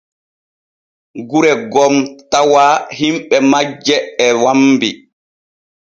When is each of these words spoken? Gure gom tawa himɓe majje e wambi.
Gure 1.29 1.51
gom 1.73 1.95
tawa 2.31 2.65
himɓe 2.97 3.35
majje 3.51 3.95
e 4.25 4.27
wambi. 4.43 4.89